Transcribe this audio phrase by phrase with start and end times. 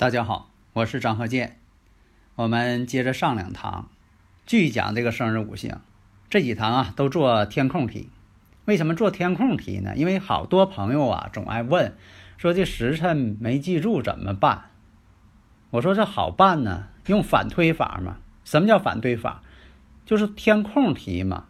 [0.00, 1.58] 大家好，我是张鹤剑。
[2.34, 3.90] 我们接着上两堂，
[4.46, 5.78] 继续讲这个生日五行。
[6.30, 8.08] 这几堂啊，都做填空题。
[8.64, 9.92] 为什么做填空题呢？
[9.94, 11.92] 因为好多朋友啊，总爱问，
[12.38, 14.70] 说这时辰没记住怎么办？
[15.68, 18.16] 我说这好办呢，用反推法嘛。
[18.42, 19.42] 什么叫反推法？
[20.06, 21.44] 就是填空题嘛。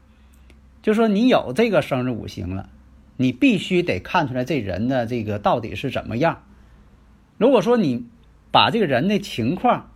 [0.82, 2.68] 就说你有这个生日五行了，
[3.16, 6.42] 你必须得看出来这人的这个到底是怎么样。
[7.38, 8.08] 如果说你
[8.50, 9.90] 把这个人的情况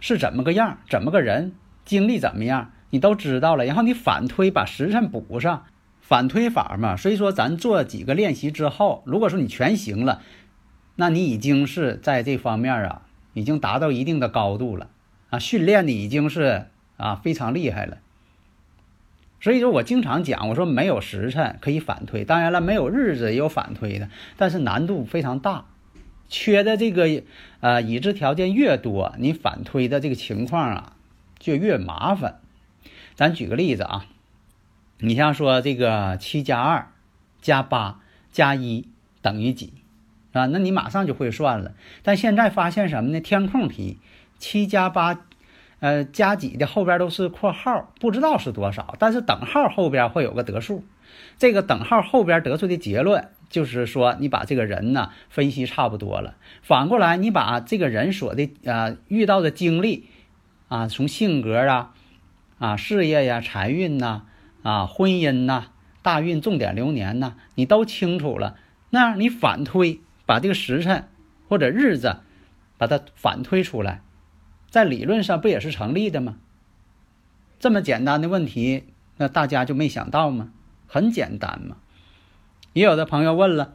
[0.00, 1.52] 是怎么个样，怎么个人，
[1.84, 3.64] 经历怎么样，你都知道了。
[3.64, 5.64] 然后你反推，把时辰补上，
[6.00, 6.96] 反推法嘛。
[6.96, 10.22] 所以说，咱做几个练习之后，如果说你全行了，
[10.96, 13.02] 那你已经是在这方面啊，
[13.34, 14.88] 已经达到一定的高度了
[15.30, 17.98] 啊，训练的已经是啊非常厉害了。
[19.40, 25.66] 所以说我经常讲，我说没有时辰可以反推，当然了，没有日子也有反推的，但是难度非常大。
[26.28, 27.22] 缺的这个
[27.60, 30.96] 呃已知条件越多，你反推的这个情况啊
[31.38, 32.40] 就越麻烦。
[33.14, 34.06] 咱举个例子啊，
[34.98, 36.92] 你像说这个七加二
[37.40, 38.88] 加八加一
[39.22, 39.72] 等于几
[40.32, 40.46] 啊？
[40.46, 41.72] 那你马上就会算了。
[42.02, 43.20] 但现在发现什么呢？
[43.20, 43.98] 填空题，
[44.38, 45.24] 七加八
[45.80, 50.84] 呃加几的后边都是括号，不知道是多少，但是等号后边会有个得数，
[51.38, 53.30] 这个等号后边得出的结论。
[53.48, 60.08] 就是说，你把这个人呢分析差不多了，反过来你把这个人所的呃遇到的经历
[60.68, 61.94] 啊，从性格啊、
[62.58, 64.22] 啊事业呀、财运呐、
[64.62, 65.68] 啊婚姻呐、
[66.02, 68.56] 大运重点流年呐，你都清楚了，
[68.90, 71.08] 那你反推，把这个时辰
[71.48, 72.18] 或者日子
[72.76, 74.02] 把它反推出来，
[74.68, 76.36] 在理论上不也是成立的吗？
[77.58, 78.84] 这么简单的问题，
[79.16, 80.52] 那大家就没想到吗？
[80.86, 81.78] 很简单嘛。
[82.78, 83.72] 也有的朋友问了，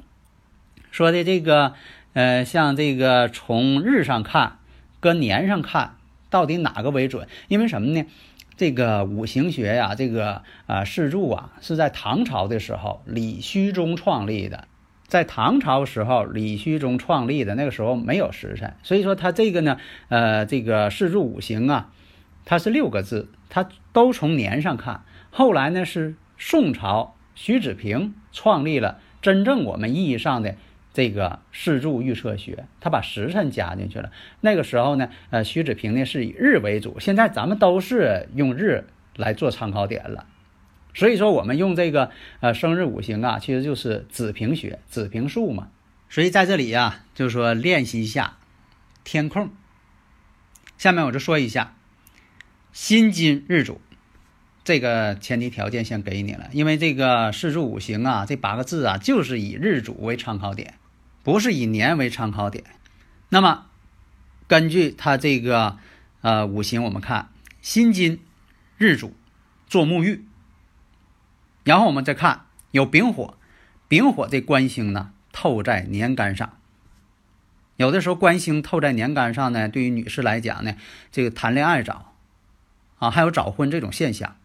[0.90, 1.74] 说的这个，
[2.14, 4.60] 呃，像这个从日上看，
[5.02, 5.98] 搁年上看，
[6.30, 7.28] 到底哪个为准？
[7.50, 8.06] 因为什么呢？
[8.56, 14.70] 这个五行学呀，这个啊四柱啊，是在唐朝的时候李虚中创立的。
[15.06, 21.90] 在唐朝时候，李虚中创立的那个时候没有时辰，所以说他这个呢，呃，这个四柱五行啊，
[22.46, 25.04] 它是六个字，它都从年上看。
[25.30, 27.18] 后来呢，是宋朝。
[27.36, 30.56] 徐子平创立了真正我们意义上的
[30.94, 34.12] 这个四柱预测学，他把时辰加进去了。
[34.42, 40.28] 那个时候呢，呃，徐子平呢是以日为主，现在咱们都是用日来做参考点了。
[40.94, 45.70] 所以说，我们用这个呃生日五行啊，其实就是子平学、子平数嘛。
[46.10, 48.38] 所以在这里呀，就是说练习一下
[49.04, 49.50] 填空。
[50.78, 51.76] 下面我就说一下
[52.72, 53.82] 辛金日主。
[54.64, 60.76] 这个前提条件先给你了，因为这个四柱五行啊，这八个字啊，就是以日主为参考点，
[61.22, 62.64] 不是以年为参考点。
[63.28, 63.66] 那么，
[64.48, 65.78] 根据它这个
[66.22, 67.30] 呃五行，我们看
[67.62, 68.22] 辛金
[68.78, 69.14] 日主
[69.68, 70.24] 做沐浴，
[71.66, 73.38] 然后我们再看有丙火，
[73.90, 76.58] 丙火这官星呢透在年干上。
[77.76, 80.76] 有的时候官星透在年干上呢，对于女士来讲呢，
[81.12, 82.14] 这个谈恋爱早
[83.00, 84.38] 啊，还有早婚这种现象。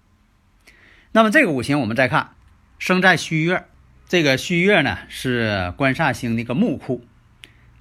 [1.12, 2.30] 那么这个五行我们再看，
[2.78, 3.64] 生在戌月，
[4.06, 7.04] 这个戌月呢是官煞星的一个木库，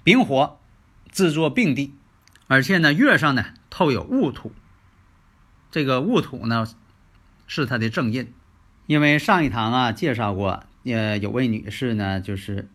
[0.04, 0.60] 丙火
[1.12, 1.94] 制作病地，
[2.48, 4.54] 而且呢月上呢透有戊土，
[5.70, 6.66] 这个戊土呢
[7.48, 8.34] 是它的正印。
[8.86, 12.70] 因为上一堂啊介绍过，呃有位女士呢就是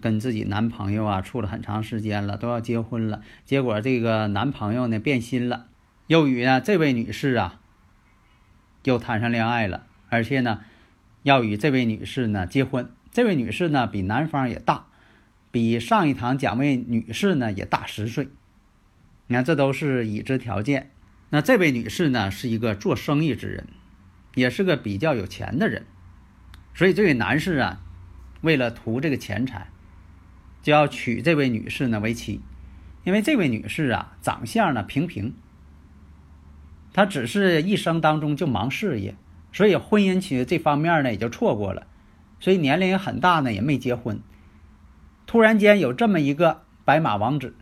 [0.00, 5.66] 跟自己男朋友啊处了很长时间了，都要结婚了，结果这个男朋友呢变心了，
[6.08, 7.60] 又与呢这位女士啊
[8.82, 9.86] 又谈上恋爱了。
[10.12, 10.60] 而且呢，
[11.22, 12.92] 要与这位女士呢结婚。
[13.10, 14.88] 这位女士呢比男方也大，
[15.50, 18.28] 比上一堂讲位女士呢也大十岁。
[19.28, 20.90] 你看，这都是已知条件。
[21.30, 23.68] 那这位女士呢是一个做生意之人，
[24.34, 25.86] 也是个比较有钱的人。
[26.74, 27.80] 所以这位男士啊，
[28.42, 29.68] 为了图这个钱财，
[30.60, 32.42] 就要娶这位女士呢为妻。
[33.04, 35.32] 因为这位女士啊长相呢平平，
[36.92, 39.16] 她只是一生当中就忙事业，
[39.52, 41.86] 所以婚姻其实这方面呢也就错过了，
[42.40, 44.20] 所以年龄也很大呢也没结婚。
[45.26, 47.54] 突然间有这么一个白马王子，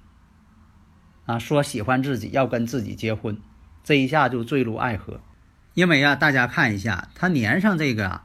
[1.26, 3.38] 啊，说喜欢自己要跟自己结婚，
[3.84, 5.20] 这一下就坠入爱河。
[5.74, 8.24] 因为啊，大家看一下他年上这个啊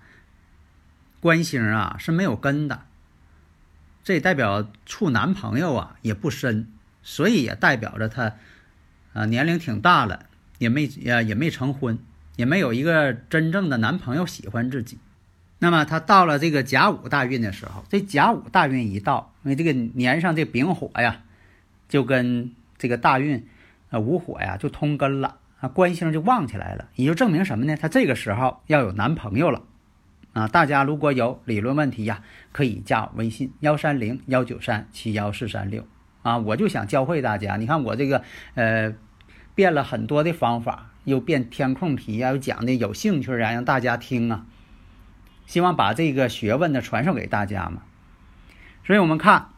[1.20, 2.84] 官星啊是没有根的，
[4.04, 6.72] 这代表处男朋友啊也不深，
[7.02, 8.36] 所以也代表着他
[9.14, 10.28] 啊年龄挺大了。
[10.58, 12.00] 也没也也没成婚，
[12.36, 14.98] 也没有一个真正的男朋友喜欢自己。
[15.60, 21.22] 那么他到了这个甲午大运的时候，这甲午大运一到，因为这个年上这丙火呀，
[21.88, 23.48] 就跟这个大运
[23.90, 27.78] 啊午火呀就通根了啊，官星就旺起来了，也就证明什么呢？
[27.78, 29.62] 他这个时候要有男朋友了
[30.34, 30.48] 啊！
[30.48, 32.22] 大家如果有理论问题呀，
[32.52, 35.88] 可以加微信幺三零幺九三七幺四三六
[36.22, 38.24] 啊，我就想教会大家，你看我这个
[38.56, 38.94] 呃。
[39.56, 44.46] 变了很多的方法，又变填空题呀，又讲的有兴趣啊，让大家听啊。
[45.46, 47.84] 希望把这个学问呢传授给大家嘛。
[48.84, 49.50] 所以我们看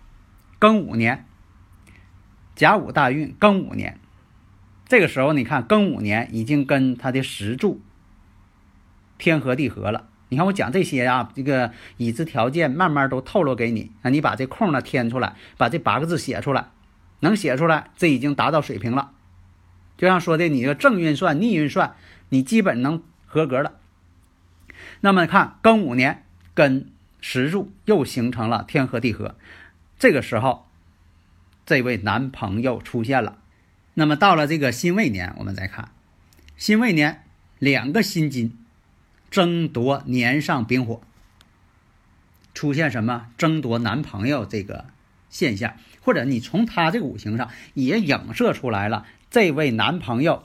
[0.59, 1.25] 庚午年，
[2.55, 3.97] 甲午大运，庚午年，
[4.85, 7.81] 这个时候你看庚午年已经跟他的石柱
[9.17, 10.09] 天合地合了。
[10.29, 16.67] 你看我讲这些啊，这个已知条件慢慢都透露给你啊，你把这空呢填出来，把这八个字写出来，
[17.21, 19.11] 能写出来，这已经达到水平了。
[19.97, 21.95] 就像说的，你个正运算、逆运算，
[22.29, 23.73] 你基本能合格了。
[25.01, 26.23] 那么看庚午年
[26.53, 26.89] 跟
[27.19, 29.35] 石柱又形成了天合地合，
[29.97, 30.67] 这个时候，
[31.65, 33.39] 这位男朋友出现了。
[33.95, 35.89] 那么到了这个辛未年，我们再看
[36.55, 37.23] 辛未年
[37.57, 38.55] 两个辛金
[39.31, 41.01] 争夺年上丙火，
[42.53, 44.85] 出现什么争夺男朋友这个
[45.29, 49.07] 现象，或者你从他这个五行上也影射出来了。
[49.29, 50.43] 这位男朋友，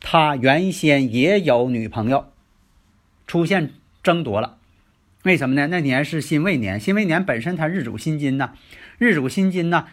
[0.00, 2.30] 他原先也有女朋友，
[3.26, 3.70] 出现
[4.02, 4.56] 争夺了，
[5.24, 5.66] 为什么呢？
[5.66, 8.52] 那年是辛未年，辛未年本身他日主辛金呢，
[8.98, 9.86] 日主辛金呢，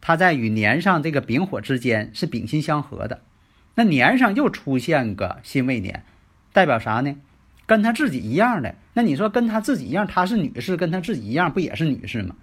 [0.00, 3.22] 他在与年上这个丙火之间是丙辛相合的，
[3.76, 6.04] 那年上又出现个辛未年，
[6.52, 7.16] 代表啥呢？
[7.66, 12.36] 跟他自己一样的，那你说跟他自己一样，他是女士，跟他自己一样不也是女士吗？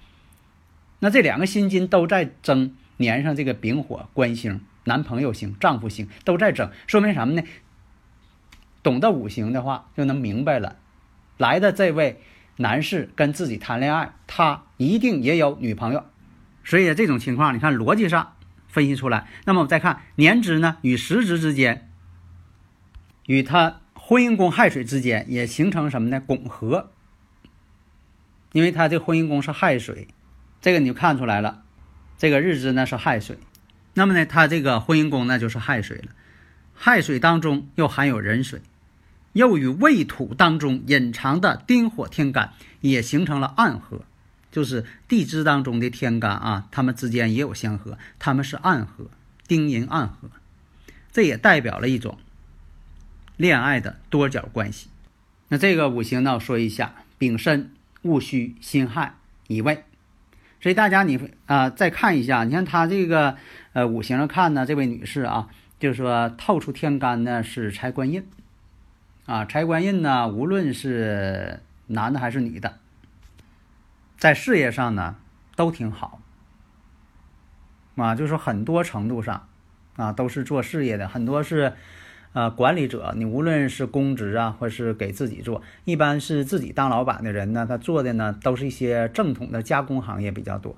[0.97, 4.61] 那这两个辛金都在争年上这个丙火官星。
[4.83, 7.43] 男朋友星、丈夫星都在争，说明什么呢？
[8.83, 10.77] 懂得五行的话，就能明白了。
[11.37, 12.19] 来的这位
[12.57, 16.05] 男士跟自己谈恋爱，他一定也有女朋友。
[16.63, 18.35] 所以这种情况，你看逻辑上
[18.67, 19.27] 分析出来。
[19.45, 21.89] 那么我们再看年支呢，与时支之间，
[23.27, 26.19] 与他婚姻宫亥水之间也形成什么呢？
[26.19, 26.91] 拱合。
[28.51, 30.07] 因为他这婚姻宫是亥水，
[30.59, 31.63] 这个你就看出来了。
[32.17, 33.37] 这个日支呢是亥水。
[33.93, 36.11] 那么呢，他这个婚姻宫那就是亥水了，
[36.73, 38.61] 亥水当中又含有壬水，
[39.33, 44.01] 又与未土当中隐藏的丁火天干也形成了暗合，
[44.51, 49.09] 就是地支当中的天干啊，它们之间也有相合，他们是暗合，
[49.47, 50.29] 丁寅暗合，
[51.11, 52.17] 这也代表了一种
[53.35, 54.87] 恋爱的多角关系。
[55.49, 57.73] 那这个五行呢，说一下：丙申、
[58.03, 59.15] 戊戌、辛亥、
[59.47, 59.83] 乙未。
[60.61, 63.35] 所以大家你啊再看一下，你看他这个
[63.73, 65.49] 呃五行上看呢，这位女士啊，
[65.79, 68.23] 就是说透出天干呢是财官印，
[69.25, 72.77] 啊财官印呢无论是男的还是女的，
[74.17, 75.15] 在事业上呢
[75.55, 76.21] 都挺好，
[77.95, 79.47] 啊就是说很多程度上
[79.95, 81.73] 啊都是做事业的，很多是。
[82.33, 90.77] 啊，管理者，你无论是公职啊，或是给自己做，一般是自己当老板的人呢，他做的呢都是一些正统的加工行业比较多。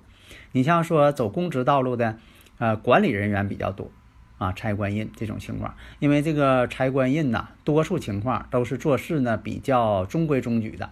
[0.53, 2.17] 你像说走公职道路的，
[2.57, 3.91] 呃，管理人员比较多
[4.39, 10.89] 啊，财官印这种情况，因为这个财官印呐，多数情况都是做事呢比较中规中矩的，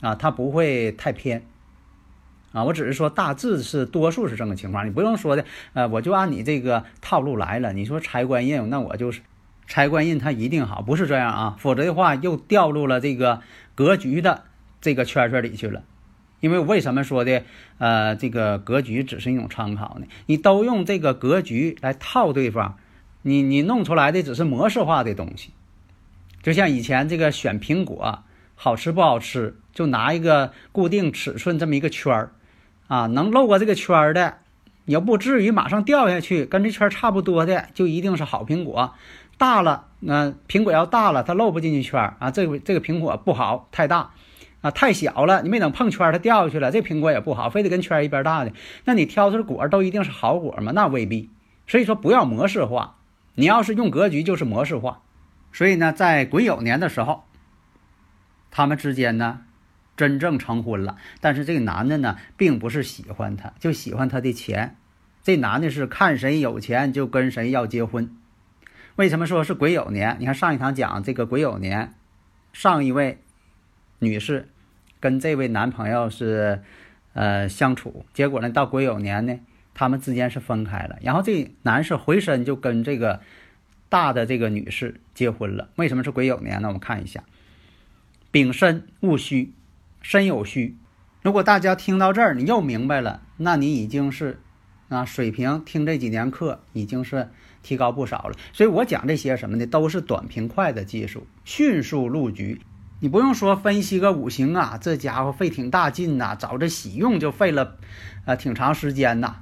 [0.00, 1.46] 啊，他不会太偏，
[2.50, 5.44] 啊，我只是说大致是多数是这个情况，你不用说的，
[5.74, 7.72] 呃，我就按你这个套路来了。
[7.72, 9.20] 你说财官印，那我就是。
[9.66, 13.40] 财官印它一定好，不是这样啊，否则的话又掉入了这个
[13.74, 14.44] 格局的
[14.80, 15.82] 这个圈圈里去了。
[16.40, 17.42] 因为为什么说的
[17.78, 20.06] 呃这个格局只是一种参考呢？
[20.26, 22.76] 你都用这个格局来套对方，
[23.22, 25.52] 你你弄出来的只是模式化的东西。
[26.42, 28.18] 就像以前这个选苹果
[28.54, 32.32] 好吃不好吃，就拿一个固定尺寸这么一个圈儿
[32.88, 34.34] 啊，能漏过这个圈儿的，
[34.84, 38.92] 也不至于马上掉下去，跟这圈差不多的就一定是好苹果。
[39.36, 42.30] 大了，那苹果要大了，它漏不进去圈儿啊。
[42.30, 44.12] 这个这个苹果不好，太大
[44.60, 46.70] 啊，太小了，你没等碰圈儿，它掉下去了。
[46.70, 48.52] 这苹果也不好，非得跟圈儿一边大的。
[48.84, 50.72] 那你挑出的果都一定是好果吗？
[50.72, 51.30] 那未必。
[51.66, 52.98] 所以说不要模式化
[53.34, 55.00] 你要是用格局，就是模式化。
[55.52, 57.24] 所以呢，在癸酉年的时候，
[58.50, 59.40] 他们之间呢，
[59.96, 60.96] 真正成婚了。
[61.20, 64.76] 但是这个男的呢，并不是喜欢她，就喜欢她的钱。
[65.22, 68.14] 这男的是看谁有钱就跟谁要结婚。
[68.96, 70.16] 为什么说是癸酉年？
[70.20, 71.94] 你看上一堂讲这个癸酉年，
[72.52, 73.18] 上一位
[73.98, 74.48] 女士
[75.00, 76.62] 跟这位男朋友是
[77.12, 79.40] 呃相处，结果呢到癸酉年呢，
[79.74, 80.96] 他们之间是分开了。
[81.02, 83.20] 然后这男士回身就跟这个
[83.88, 85.70] 大的这个女士结婚了。
[85.74, 86.68] 为什么是癸酉年呢？
[86.68, 87.24] 我们看一下，
[88.30, 89.52] 丙申戊戌，
[90.02, 90.76] 申酉戌。
[91.22, 94.38] 如果大家听到这儿，你又明白了，那你已经是。
[94.90, 97.30] 啊，水平听这几年课已经是
[97.64, 102.60] 提高不少了，所以我讲这些什么呢，都是短平快的技术，迅速入局。
[103.00, 107.76] 你不用说分析个五行啊，这家伙费挺大劲呐，找这喜用就费了，
[108.24, 109.36] 呃，挺长时间呐，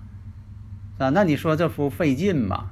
[0.99, 2.71] 啊，那你说这不费劲吗？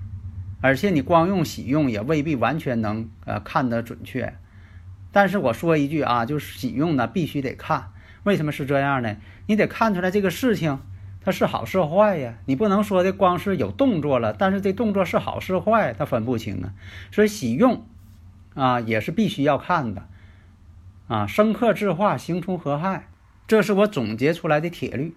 [0.62, 4.34] 而且你光用喜用也未必完全能呃看得准确。
[5.12, 7.90] 但是我说一句啊，就是喜用呢必须得看，
[8.22, 9.16] 为什么是这样呢？
[9.46, 10.78] 你得看出来这个事情。
[11.22, 12.38] 它是好是坏呀？
[12.46, 16.72] 你不能说的光是有动作了，但是这动作是好是坏，它分不清啊。
[17.12, 17.84] 所以喜用
[18.54, 20.08] 啊也是必须要看的
[21.08, 21.26] 啊。
[21.26, 23.08] 生克制化，形冲合害，
[23.46, 25.14] 这是我总结出来的铁律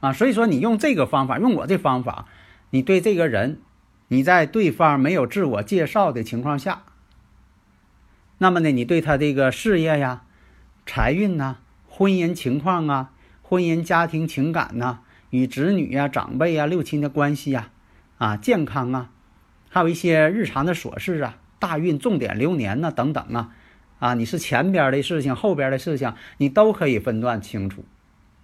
[0.00, 0.10] 啊。
[0.14, 2.24] 所以说你用这个方法，用我这方法，
[2.70, 3.60] 你对这个人，
[4.08, 6.84] 你在对方没有自我介绍的情况下，
[8.38, 10.22] 那么呢，你对他这个事业呀、
[10.86, 13.12] 财运呐、婚姻情况啊、
[13.42, 15.00] 婚姻家庭情感呐。
[15.30, 17.70] 与子女呀、长辈呀、六亲的关系呀，
[18.18, 19.10] 啊，健康啊，
[19.68, 23.52] 还有一些日常的琐事啊，大运、重点流年呐等等啊，
[24.00, 27.84] 啊，你是前边的事情、后边的事情，你都可以分段清楚，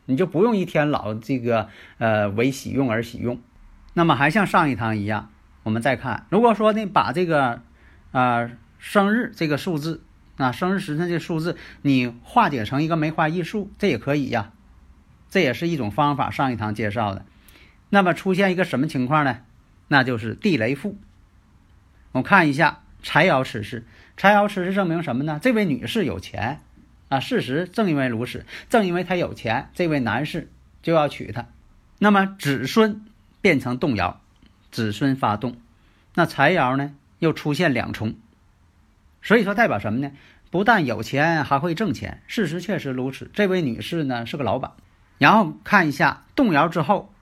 [0.04, 3.40] 你就不用一天老这个呃为喜用而喜用。
[3.94, 5.30] 那么还像上一堂一样，
[5.64, 7.62] 我们再看，如果说呢把这个
[8.12, 10.02] 啊生日这个数字
[10.36, 14.52] 啊生日时辰这数字你化解成一个梅花易数，这也可以呀。
[15.30, 17.24] 这也是一种方法，上一堂介绍的。
[17.90, 19.40] 那么出现一个什么情况呢？
[19.88, 20.96] 那就是地雷复。
[22.12, 23.84] 我看一下财爻此事，
[24.16, 25.38] 财爻此事证明什么呢？
[25.40, 26.60] 这位女士有钱
[27.08, 30.50] 啊，事实正因为如此，正因为她有钱，这位男士
[30.82, 31.46] 就要娶她。
[31.98, 33.04] 那么子孙
[33.40, 34.20] 变成动摇，
[34.70, 35.56] 子孙发动，
[36.14, 38.16] 那财爻呢又出现两重，
[39.22, 40.10] 所以说代表什么呢？
[40.50, 42.22] 不但有钱，还会挣钱。
[42.26, 44.72] 事实确实如此，这位女士呢是个老板。
[45.18, 47.12] 然后看一下动摇之后，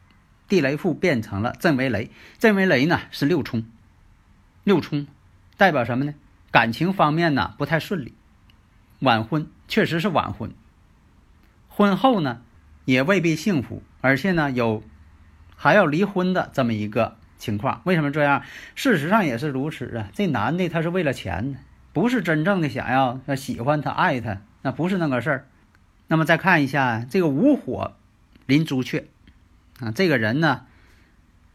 [0.49, 3.65] 地雷复变成了震为雷，震为雷呢是六冲，
[4.63, 5.07] 六冲
[5.57, 6.15] 代表什么呢？
[6.51, 8.15] 感情方面呢不太顺利，
[9.01, 10.53] 晚婚确实是晚婚，
[11.69, 12.43] 婚后呢
[12.85, 14.83] 也未必幸福，而且呢有
[15.57, 17.81] 还要离婚的这么一个情况。
[17.85, 18.43] 为什么这样？
[18.75, 20.09] 事实上也是如此啊。
[20.13, 21.57] 这男的他是为了钱，
[21.93, 25.47] 不是真正的想要喜欢他爱他，那不是那个事儿。
[26.07, 27.93] 那么再看一下这个午火
[28.47, 29.07] 临朱雀
[29.81, 30.67] 啊，这个人呢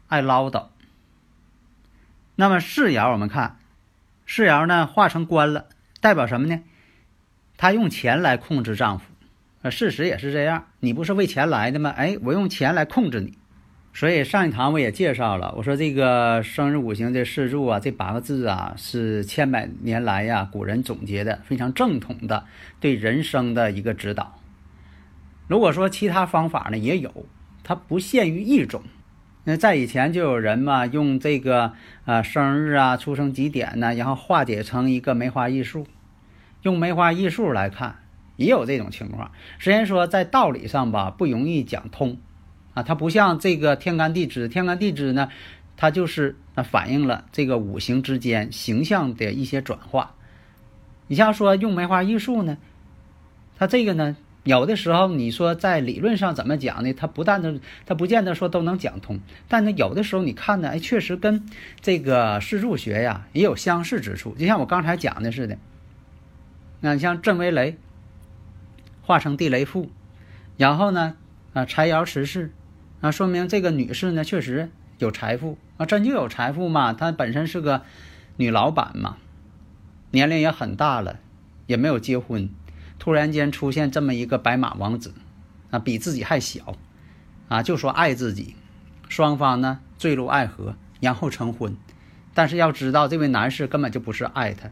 [0.08, 0.66] 爱唠叨。
[2.36, 3.58] 那么世爻我们看
[4.26, 5.66] 世爻呢化成官了，
[6.00, 6.62] 代表什么呢？
[7.56, 9.04] 他用钱来控制丈夫，
[9.62, 10.66] 呃，事实也是这样。
[10.80, 11.90] 你不是为钱来的吗？
[11.90, 13.36] 哎，我用钱来控制你。
[13.92, 22.46] 所以上一堂我也介绍了，我说这个生日五行这四柱啊，这八个字啊，是千百年来呀古人总结的非常正统的
[22.80, 24.39] 对人生的一个指导。
[25.50, 27.26] 如果说其他方法呢也有，
[27.64, 28.84] 它不限于一种。
[29.42, 31.72] 那在以前就有人嘛用这个
[32.04, 35.88] 啊生日啊出生几点呢，然后化解成一个梅花易数，
[36.62, 37.96] 用梅花易数来看，
[38.36, 39.32] 也有这种情况。
[39.58, 42.18] 虽然说在道理上吧不容易讲通
[42.74, 45.30] 啊，它不像这个天干地支，天干地支呢，
[45.76, 50.14] 它就是它反映了这个五行之间形象的一些转化。
[51.08, 52.56] 你像说用梅花易数呢，
[53.58, 54.16] 它这个呢。
[54.44, 56.94] 有的时候，你说在理论上怎么讲呢？
[56.94, 59.20] 它不但的，它不见得说都能讲通。
[59.48, 61.46] 但是有的时候你看呢，哎，确实跟
[61.82, 64.34] 这个四柱学呀也有相似之处。
[64.38, 65.58] 就像我刚才讲的似的，
[66.80, 67.76] 那像震为雷，
[69.02, 69.90] 化成地雷富，
[70.56, 71.16] 然后呢，
[71.52, 72.50] 啊财爻持世，
[73.02, 76.94] 啊说明这个女士呢确实有财富啊，真就有财富嘛。
[76.94, 77.82] 她本身是个
[78.38, 79.18] 女老板嘛，
[80.12, 81.18] 年龄也很大了，
[81.66, 82.48] 也没有结婚。
[83.00, 85.12] 突然间出现这么一个白马王子，
[85.70, 86.76] 啊，比自己还小，
[87.48, 88.54] 啊，就说爱自己，
[89.08, 91.76] 双方呢坠入爱河，然后成婚。
[92.34, 94.70] 但是要知道，这位男士根本就不是爱他。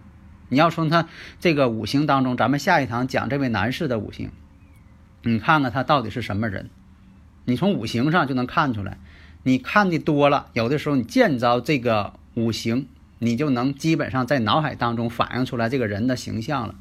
[0.51, 1.09] 你要从他
[1.41, 4.31] 这个五行当中，咱们下一堂讲这位男士的五行，
[5.23, 6.71] 你看看他到底是什么人。
[7.47, 8.99] 你从五行上就能看出来。
[9.43, 16.75] 你看的多了，有的时候你见着这个五行你就能基本上在脑海当中反映出来这个人的形象了，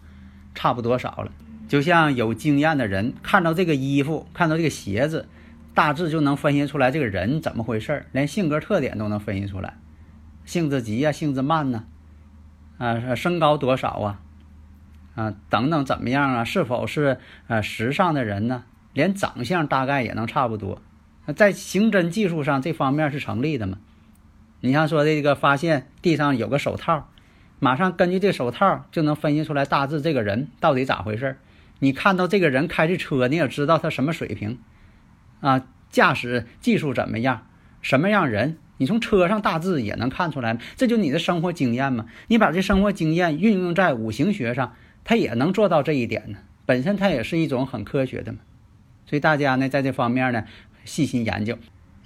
[0.58, 1.32] 差不多少了。
[1.68, 5.28] 就像有经验的人看到这个衣服，看到这个鞋子，
[5.74, 9.78] 大致就能分析出来这个人怎么回事连性格特点都能分析出来，
[10.44, 11.84] 性子急呀，性子慢呢，
[12.78, 14.20] 啊，身高多少啊，
[15.14, 16.44] 啊，等等怎么样啊？
[16.44, 18.64] 是否是呃时尚的人呢？
[18.94, 20.82] 连长相大概也能差不多。
[21.36, 23.78] 在刑侦技术上这方面是成立的嘛？
[24.62, 27.10] 你像说这个发现地上有个手套，
[27.60, 31.38] 马上根据这手套就能分析出来大致这个人到底咋回事
[31.80, 34.58] 你看到这个人开的车，你也知道他什么水平，
[35.42, 37.48] 啊，驾驶技术怎么样，
[37.82, 40.58] 什么样人，你从车上大致也能看出来。
[40.76, 42.08] 这就你的生活经验嘛。
[42.28, 44.74] 你把这生活经验运用在五行学上，
[45.04, 46.40] 它也能做到这一点呢。
[46.66, 48.40] 本身它也是一种很科学的嘛。
[49.06, 50.46] 所以大家呢，在这方面呢，
[50.84, 51.58] 细心研究。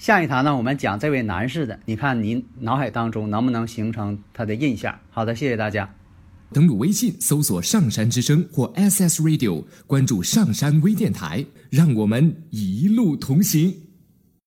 [0.02, 4.98] 下一堂呢，我们讲这位男士的，你看您脑海当中能不能形成他的印象？
[5.12, 5.88] 好的，谢谢大家。
[6.52, 13.72] 登录微信搜索“上山之声”或 SS Radio，关注上山微电台，让我们一路同行。